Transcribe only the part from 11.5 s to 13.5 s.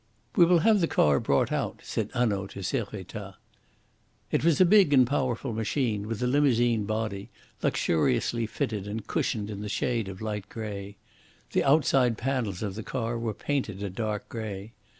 The outside panels of the car were